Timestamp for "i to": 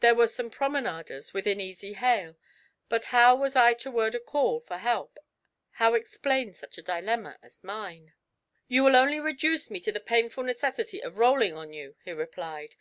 3.54-3.88